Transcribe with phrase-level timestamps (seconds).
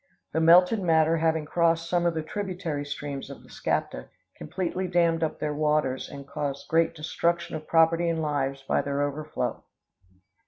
[0.33, 5.21] The melted matter having crossed some of the tributary streams of the Skapta, completely dammed
[5.21, 9.63] up their waters and caused great destruction of property and lives by their overflow.